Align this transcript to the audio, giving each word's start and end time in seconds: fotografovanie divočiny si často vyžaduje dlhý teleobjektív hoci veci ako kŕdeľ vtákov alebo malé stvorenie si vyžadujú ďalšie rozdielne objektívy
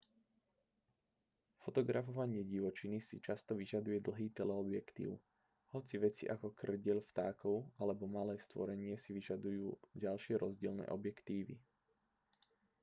fotografovanie 1.63 2.41
divočiny 2.53 2.97
si 3.01 3.17
často 3.27 3.51
vyžaduje 3.61 3.97
dlhý 4.07 4.27
teleobjektív 4.37 5.09
hoci 5.77 5.93
veci 6.05 6.23
ako 6.35 6.47
kŕdeľ 6.61 6.97
vtákov 7.13 7.55
alebo 7.81 8.03
malé 8.17 8.35
stvorenie 8.47 8.93
si 9.03 9.09
vyžadujú 9.17 9.65
ďalšie 10.03 10.35
rozdielne 10.43 10.85
objektívy 10.97 11.53